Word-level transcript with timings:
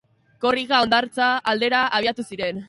Korrika 0.45 0.79
hondartza 0.85 1.27
aldera 1.53 1.83
abiatu 1.99 2.27
ziren. 2.33 2.59